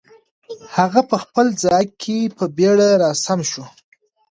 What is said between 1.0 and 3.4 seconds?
په خپل ځای کې په بیړه را سم